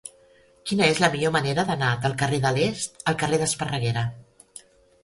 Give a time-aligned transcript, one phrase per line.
[0.69, 4.09] Quina és la millor manera d'anar del carrer de l'Est al carrer d'Esparreguera?